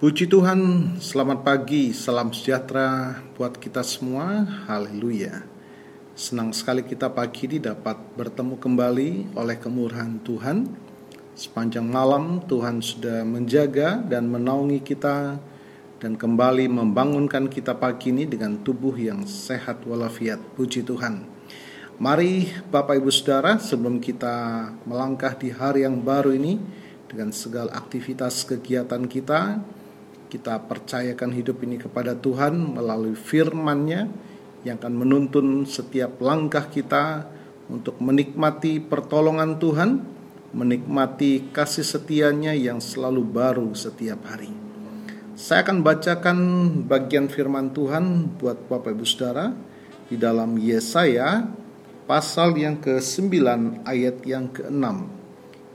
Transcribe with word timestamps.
Puji 0.00 0.32
Tuhan, 0.32 0.96
selamat 0.96 1.44
pagi, 1.44 1.92
salam 1.92 2.32
sejahtera 2.32 3.20
buat 3.36 3.52
kita 3.60 3.84
semua. 3.84 4.48
Haleluya. 4.64 5.44
Senang 6.16 6.56
sekali 6.56 6.80
kita 6.80 7.12
pagi 7.12 7.44
ini 7.44 7.60
dapat 7.60 8.00
bertemu 8.16 8.56
kembali 8.56 9.36
oleh 9.36 9.60
kemurahan 9.60 10.16
Tuhan. 10.24 10.72
Sepanjang 11.36 11.84
malam 11.84 12.40
Tuhan 12.48 12.80
sudah 12.80 13.28
menjaga 13.28 14.00
dan 14.00 14.32
menaungi 14.32 14.80
kita 14.80 15.36
dan 16.00 16.16
kembali 16.16 16.64
membangunkan 16.72 17.52
kita 17.52 17.76
pagi 17.76 18.08
ini 18.08 18.24
dengan 18.24 18.56
tubuh 18.64 18.96
yang 18.96 19.28
sehat 19.28 19.84
walafiat. 19.84 20.40
Puji 20.56 20.80
Tuhan. 20.80 21.28
Mari 22.00 22.48
Bapak 22.72 23.04
Ibu 23.04 23.12
Saudara, 23.12 23.60
sebelum 23.60 24.00
kita 24.00 24.64
melangkah 24.88 25.36
di 25.36 25.52
hari 25.52 25.84
yang 25.84 26.00
baru 26.00 26.32
ini 26.32 26.56
dengan 27.04 27.36
segala 27.36 27.76
aktivitas 27.76 28.48
kegiatan 28.48 29.04
kita, 29.04 29.60
kita 30.30 30.62
percayakan 30.70 31.34
hidup 31.34 31.66
ini 31.66 31.74
kepada 31.82 32.14
Tuhan 32.14 32.78
melalui 32.78 33.18
firman-Nya 33.18 34.06
yang 34.62 34.78
akan 34.78 34.94
menuntun 34.94 35.66
setiap 35.66 36.22
langkah 36.22 36.70
kita 36.70 37.26
untuk 37.66 37.98
menikmati 37.98 38.78
pertolongan 38.78 39.58
Tuhan, 39.58 39.90
menikmati 40.54 41.50
kasih 41.50 41.82
setianya 41.82 42.54
yang 42.54 42.78
selalu 42.78 43.26
baru 43.26 43.74
setiap 43.74 44.22
hari. 44.30 44.54
Saya 45.34 45.64
akan 45.64 45.80
bacakan 45.80 46.38
bagian 46.84 47.26
firman 47.32 47.72
Tuhan 47.72 48.36
buat 48.36 48.68
Bapak 48.68 48.92
Ibu 48.92 49.06
Saudara 49.08 49.50
di 50.06 50.20
dalam 50.20 50.54
Yesaya 50.60 51.48
pasal 52.04 52.58
yang 52.58 52.76
ke-9 52.82 53.32
ayat 53.88 54.20
yang 54.26 54.52
ke-6. 54.52 54.84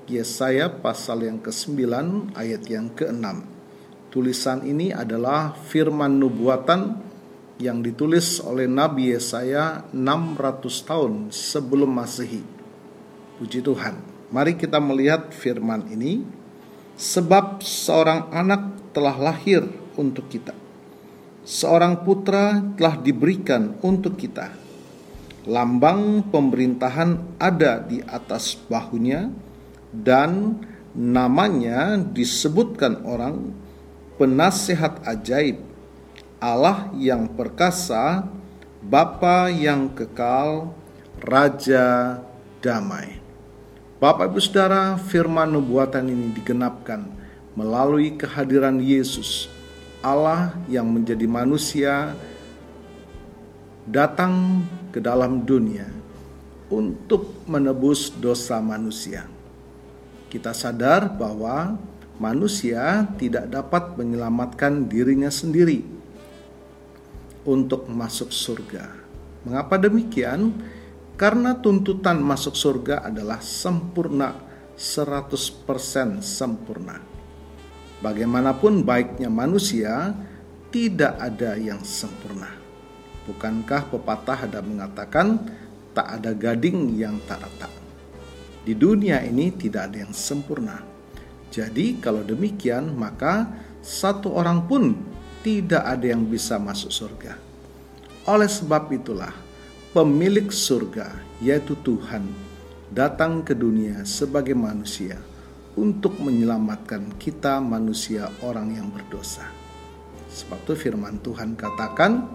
Yesaya 0.06 0.70
pasal 0.70 1.26
yang 1.26 1.42
ke-9 1.42 1.82
ayat 2.38 2.62
yang 2.70 2.94
ke-6. 2.94 3.55
Tulisan 4.16 4.64
ini 4.64 4.96
adalah 4.96 5.52
firman 5.52 6.16
nubuatan 6.16 6.96
yang 7.60 7.84
ditulis 7.84 8.40
oleh 8.40 8.64
Nabi 8.64 9.12
Yesaya 9.12 9.92
600 9.92 10.88
tahun 10.88 11.14
sebelum 11.36 11.92
Masehi. 11.92 12.40
Puji 13.36 13.60
Tuhan. 13.60 14.00
Mari 14.32 14.56
kita 14.56 14.80
melihat 14.80 15.36
firman 15.36 15.92
ini. 15.92 16.24
Sebab 16.96 17.60
seorang 17.60 18.32
anak 18.32 18.96
telah 18.96 19.20
lahir 19.20 19.68
untuk 20.00 20.32
kita. 20.32 20.56
Seorang 21.44 22.08
putra 22.08 22.64
telah 22.80 22.96
diberikan 22.96 23.76
untuk 23.84 24.16
kita. 24.16 24.48
Lambang 25.44 26.32
pemerintahan 26.32 27.36
ada 27.36 27.84
di 27.84 28.00
atas 28.00 28.56
bahunya 28.72 29.28
dan 29.92 30.64
namanya 30.96 32.00
disebutkan 32.00 33.04
orang 33.04 33.65
penasihat 34.16 35.04
ajaib, 35.04 35.60
Allah 36.40 36.92
yang 36.96 37.28
perkasa, 37.32 38.28
Bapa 38.86 39.50
yang 39.50 39.90
kekal, 39.92 40.72
Raja 41.24 42.22
damai. 42.62 43.18
Bapak 43.98 44.30
Ibu 44.30 44.40
Saudara, 44.44 45.00
firman 45.00 45.50
nubuatan 45.50 46.06
ini 46.06 46.36
digenapkan 46.36 47.08
melalui 47.58 48.14
kehadiran 48.14 48.78
Yesus, 48.78 49.48
Allah 50.04 50.54
yang 50.70 50.86
menjadi 50.86 51.26
manusia 51.26 52.14
datang 53.90 54.62
ke 54.92 55.02
dalam 55.02 55.42
dunia 55.48 55.90
untuk 56.70 57.42
menebus 57.50 58.14
dosa 58.14 58.62
manusia. 58.62 59.26
Kita 60.30 60.52
sadar 60.52 61.10
bahwa 61.10 61.80
manusia 62.18 63.04
tidak 63.20 63.52
dapat 63.52 64.00
menyelamatkan 64.00 64.88
dirinya 64.88 65.28
sendiri 65.28 65.84
untuk 67.44 67.92
masuk 67.92 68.32
surga. 68.32 68.88
Mengapa 69.46 69.78
demikian? 69.78 70.56
Karena 71.16 71.56
tuntutan 71.56 72.20
masuk 72.20 72.60
surga 72.60 73.08
adalah 73.08 73.40
sempurna, 73.40 74.36
100% 74.76 76.20
sempurna. 76.20 77.00
Bagaimanapun 78.04 78.84
baiknya 78.84 79.32
manusia, 79.32 80.12
tidak 80.76 81.16
ada 81.16 81.56
yang 81.56 81.80
sempurna. 81.88 82.52
Bukankah 83.32 83.88
pepatah 83.96 84.44
ada 84.44 84.60
mengatakan 84.60 85.40
tak 85.96 86.20
ada 86.20 86.36
gading 86.36 87.00
yang 87.00 87.16
tak 87.24 87.48
retak? 87.48 87.72
Di 88.68 88.76
dunia 88.76 89.24
ini 89.24 89.56
tidak 89.56 89.88
ada 89.88 90.04
yang 90.04 90.12
sempurna 90.12 90.95
jadi, 91.54 91.98
kalau 92.02 92.26
demikian, 92.26 92.94
maka 92.98 93.48
satu 93.86 94.34
orang 94.34 94.66
pun 94.66 94.98
tidak 95.46 95.86
ada 95.86 96.10
yang 96.10 96.26
bisa 96.26 96.58
masuk 96.58 96.90
surga. 96.90 97.38
Oleh 98.26 98.50
sebab 98.50 98.90
itulah, 98.90 99.32
pemilik 99.94 100.50
surga, 100.50 101.14
yaitu 101.38 101.78
Tuhan, 101.86 102.26
datang 102.90 103.46
ke 103.46 103.54
dunia 103.54 104.02
sebagai 104.04 104.58
manusia 104.58 105.22
untuk 105.78 106.18
menyelamatkan 106.18 107.14
kita, 107.22 107.62
manusia, 107.62 108.32
orang 108.42 108.74
yang 108.74 108.90
berdosa. 108.90 109.46
Sebab 110.34 110.66
itu, 110.66 110.74
firman 110.76 111.22
Tuhan 111.22 111.54
katakan, 111.54 112.28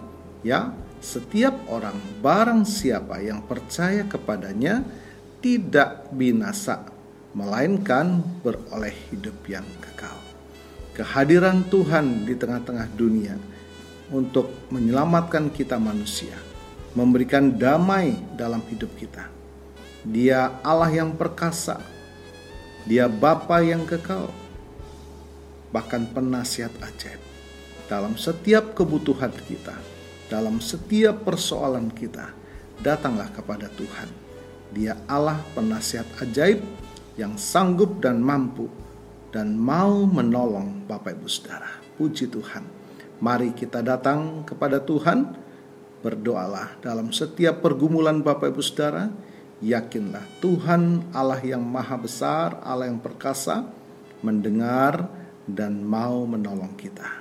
"Ya, 0.47 0.72
setiap 1.00 1.56
orang, 1.66 1.97
barang 2.20 2.62
siapa 2.69 3.19
yang 3.25 3.43
percaya 3.44 4.04
kepadanya, 4.06 4.84
tidak 5.41 6.12
binasa, 6.12 6.84
melainkan 7.36 8.22
beroleh 8.42 8.94
hidup 9.10 9.36
yang 9.46 9.66
kekal. 9.78 10.16
Kehadiran 10.96 11.62
Tuhan 11.70 12.26
di 12.26 12.34
tengah-tengah 12.34 12.91
dunia 12.98 13.38
untuk 14.10 14.50
menyelamatkan 14.74 15.48
kita 15.54 15.78
manusia, 15.78 16.34
memberikan 16.98 17.54
damai 17.54 18.19
dalam 18.34 18.60
hidup 18.66 18.90
kita. 18.98 19.30
Dia 20.02 20.58
Allah 20.66 20.90
yang 20.90 21.14
perkasa, 21.14 21.78
Dia 22.88 23.06
Bapa 23.06 23.62
yang 23.62 23.86
kekal, 23.86 24.32
bahkan 25.70 26.02
penasihat 26.10 26.74
ajaib 26.82 27.22
dalam 27.86 28.19
setiap 28.19 28.74
kebutuhan 28.74 29.30
kita, 29.46 29.74
dalam 30.26 30.58
setiap 30.58 31.22
persoalan 31.22 31.90
kita. 31.90 32.34
Datanglah 32.80 33.28
kepada 33.28 33.69
Tuhan. 33.76 34.08
Dia 34.72 34.96
Allah 35.04 35.36
penasihat 35.52 36.08
ajaib 36.24 36.64
yang 37.20 37.36
sanggup 37.36 38.00
dan 38.00 38.25
mampu 38.25 38.64
dan 39.28 39.53
mau 39.60 40.08
menolong 40.08 40.88
Bapak 40.88 41.20
Ibu 41.20 41.28
Saudara. 41.28 41.69
Puji 42.00 42.32
Tuhan. 42.32 42.64
Mari 43.20 43.53
kita 43.53 43.84
datang 43.84 44.48
kepada 44.48 44.81
Tuhan, 44.81 45.36
berdoalah 46.00 46.81
dalam 46.81 47.12
setiap 47.12 47.60
pergumulan 47.60 48.25
Bapak 48.25 48.56
Ibu 48.56 48.64
Saudara. 48.64 49.12
Yakinlah 49.60 50.25
Tuhan 50.41 51.12
Allah 51.12 51.36
yang 51.44 51.60
maha 51.60 52.00
besar, 52.00 52.56
Allah 52.64 52.88
yang 52.88 52.97
perkasa, 52.97 53.69
mendengar 54.25 55.04
dan 55.44 55.84
mau 55.84 56.25
menolong 56.25 56.72
kita. 56.81 57.20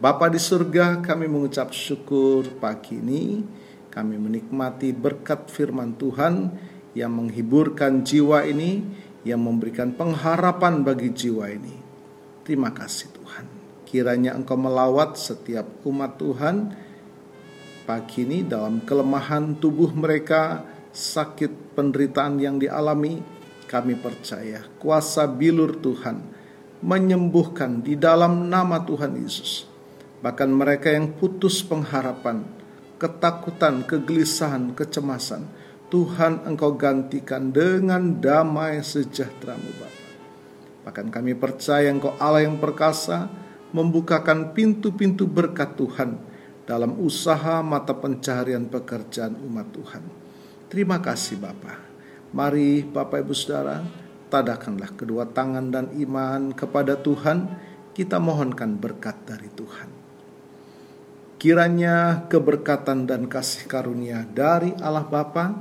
Bapa 0.00 0.32
di 0.32 0.40
surga, 0.40 1.04
kami 1.04 1.28
mengucap 1.28 1.76
syukur 1.76 2.48
pagi 2.56 2.96
ini. 2.96 3.44
Kami 3.92 4.16
menikmati 4.16 4.94
berkat 4.96 5.52
firman 5.52 5.92
Tuhan 6.00 6.54
yang 6.96 7.12
menghiburkan 7.12 8.00
jiwa 8.06 8.46
ini, 8.48 8.80
yang 9.22 9.42
memberikan 9.42 9.94
pengharapan 9.94 10.86
bagi 10.86 11.10
jiwa 11.10 11.50
ini. 11.50 11.74
Terima 12.46 12.70
kasih 12.70 13.10
Tuhan. 13.14 13.46
Kiranya 13.88 14.36
Engkau 14.36 14.60
melawat 14.60 15.16
setiap 15.16 15.64
umat 15.88 16.20
Tuhan 16.20 16.76
pagi 17.88 18.28
ini 18.28 18.44
dalam 18.44 18.84
kelemahan 18.84 19.56
tubuh 19.56 19.88
mereka, 19.96 20.60
sakit 20.92 21.72
penderitaan 21.72 22.36
yang 22.36 22.60
dialami, 22.60 23.16
kami 23.64 23.96
percaya 23.96 24.60
kuasa 24.76 25.24
bilur 25.24 25.80
Tuhan 25.80 26.20
menyembuhkan 26.84 27.80
di 27.80 27.96
dalam 27.96 28.52
nama 28.52 28.84
Tuhan 28.84 29.16
Yesus. 29.16 29.64
Bahkan 30.20 30.50
mereka 30.50 30.92
yang 30.92 31.16
putus 31.16 31.64
pengharapan, 31.64 32.44
ketakutan, 33.00 33.86
kegelisahan, 33.86 34.74
kecemasan, 34.74 35.46
Tuhan 35.88 36.44
engkau 36.44 36.76
gantikan 36.76 37.48
dengan 37.48 38.20
damai 38.20 38.84
sejahteramu 38.84 39.70
Bapa. 39.80 40.04
Bahkan 40.84 41.08
kami 41.08 41.32
percaya 41.32 41.88
engkau 41.88 42.12
Allah 42.20 42.44
yang 42.44 42.60
perkasa 42.60 43.32
membukakan 43.72 44.52
pintu-pintu 44.52 45.24
berkat 45.24 45.80
Tuhan 45.80 46.20
dalam 46.68 47.00
usaha 47.00 47.64
mata 47.64 47.96
pencaharian 47.96 48.68
pekerjaan 48.68 49.40
umat 49.48 49.72
Tuhan. 49.72 50.04
Terima 50.68 51.00
kasih 51.00 51.40
Bapa. 51.40 51.80
Mari 52.36 52.84
Bapak 52.84 53.24
Ibu 53.24 53.32
Saudara, 53.32 53.80
tadakanlah 54.28 54.92
kedua 54.92 55.24
tangan 55.32 55.72
dan 55.72 55.88
iman 55.96 56.52
kepada 56.52 57.00
Tuhan, 57.00 57.48
kita 57.96 58.20
mohonkan 58.20 58.76
berkat 58.76 59.16
dari 59.24 59.48
Tuhan. 59.48 59.88
Kiranya 61.40 62.28
keberkatan 62.28 63.08
dan 63.08 63.32
kasih 63.32 63.64
karunia 63.64 64.28
dari 64.28 64.76
Allah 64.84 65.08
Bapa, 65.08 65.56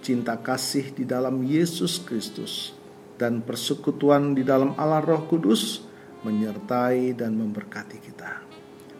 cinta 0.00 0.38
kasih 0.38 0.94
di 0.94 1.04
dalam 1.04 1.42
Yesus 1.42 2.02
Kristus, 2.02 2.74
dan 3.18 3.42
persekutuan 3.42 4.32
di 4.32 4.46
dalam 4.46 4.72
Allah 4.78 5.02
Roh 5.02 5.26
Kudus 5.26 5.82
menyertai 6.22 7.14
dan 7.14 7.34
memberkati 7.34 7.98
kita. 7.98 8.42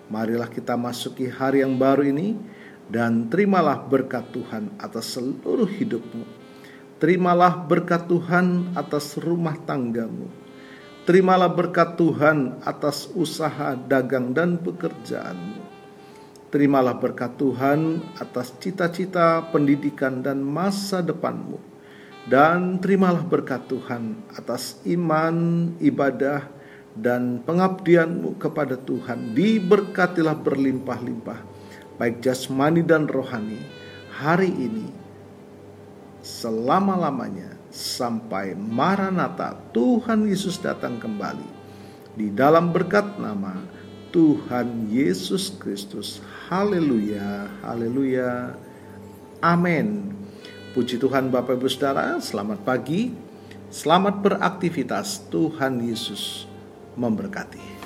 Marilah 0.08 0.48
kita 0.48 0.74
masuki 0.74 1.28
hari 1.28 1.60
yang 1.60 1.76
baru 1.76 2.08
ini 2.08 2.34
dan 2.88 3.28
terimalah 3.28 3.84
berkat 3.84 4.32
Tuhan 4.32 4.72
atas 4.80 5.14
seluruh 5.14 5.68
hidupmu. 5.68 6.24
Terimalah 6.98 7.62
berkat 7.68 8.08
Tuhan 8.08 8.74
atas 8.74 9.20
rumah 9.20 9.54
tanggamu. 9.54 10.26
Terimalah 11.04 11.52
berkat 11.52 11.94
Tuhan 11.94 12.58
atas 12.64 13.12
usaha 13.14 13.76
dagang 13.76 14.34
dan 14.34 14.58
pekerjaanmu. 14.58 15.67
Terimalah 16.48 16.96
berkat 16.96 17.36
Tuhan 17.36 18.00
atas 18.16 18.56
cita-cita 18.56 19.44
pendidikan 19.52 20.24
dan 20.24 20.40
masa 20.40 21.04
depanmu. 21.04 21.60
Dan 22.28 22.80
terimalah 22.80 23.24
berkat 23.24 23.68
Tuhan 23.68 24.20
atas 24.36 24.80
iman, 24.84 25.70
ibadah, 25.80 26.44
dan 26.92 27.40
pengabdianmu 27.44 28.36
kepada 28.36 28.76
Tuhan. 28.76 29.32
Diberkatilah 29.32 30.36
berlimpah-limpah 30.36 31.58
baik 31.98 32.22
jasmani 32.22 32.86
dan 32.86 33.10
rohani, 33.10 33.58
hari 34.14 34.48
ini 34.54 34.86
selama-lamanya 36.22 37.58
sampai 37.74 38.54
Maranatha 38.54 39.58
Tuhan 39.74 40.30
Yesus 40.30 40.62
datang 40.62 41.02
kembali 41.02 41.58
di 42.14 42.30
dalam 42.30 42.70
berkat 42.70 43.18
nama 43.18 43.58
Tuhan 44.08 44.88
Yesus 44.88 45.52
Kristus. 45.56 46.24
Haleluya, 46.48 47.48
haleluya. 47.60 48.56
Amin. 49.44 50.16
Puji 50.72 50.96
Tuhan 50.96 51.28
Bapak 51.28 51.60
Ibu 51.60 51.68
Saudara, 51.68 52.16
selamat 52.18 52.64
pagi. 52.64 53.12
Selamat 53.68 54.24
beraktivitas. 54.24 55.28
Tuhan 55.28 55.84
Yesus 55.84 56.48
memberkati. 56.96 57.77